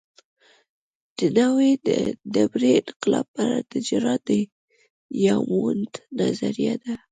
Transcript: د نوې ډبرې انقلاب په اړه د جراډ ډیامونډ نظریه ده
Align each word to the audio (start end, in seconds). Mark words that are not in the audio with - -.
د 1.17 1.19
نوې 1.39 1.71
ډبرې 2.33 2.71
انقلاب 2.81 3.25
په 3.33 3.39
اړه 3.45 3.57
د 3.71 3.73
جراډ 3.87 4.27
ډیامونډ 5.11 5.91
نظریه 6.19 6.75
ده 6.83 6.93